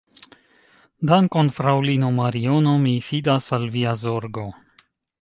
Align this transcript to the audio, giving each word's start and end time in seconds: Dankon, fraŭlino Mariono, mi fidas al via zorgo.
Dankon, 1.11 1.51
fraŭlino 1.59 2.11
Mariono, 2.21 2.75
mi 2.89 2.97
fidas 3.13 3.55
al 3.59 3.71
via 3.79 3.97
zorgo. 4.07 4.51